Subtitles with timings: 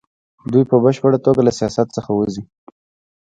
[0.51, 2.43] دوی په بشپړه توګه له سیاست څخه وځي.